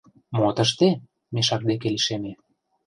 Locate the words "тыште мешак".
0.55-1.61